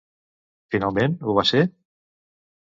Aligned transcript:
Finalment, 0.75 1.13
ho 1.27 1.35
va 1.41 1.45
ser? 1.51 1.63